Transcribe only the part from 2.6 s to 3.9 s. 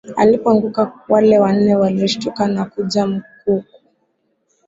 kuja mkuku